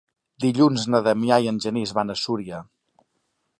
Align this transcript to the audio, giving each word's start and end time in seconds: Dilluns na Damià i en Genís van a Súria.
Dilluns 0.45 0.85
na 0.93 1.01
Damià 1.09 1.37
i 1.45 1.51
en 1.53 1.61
Genís 1.67 1.95
van 1.99 2.13
a 2.13 2.17
Súria. 2.25 2.65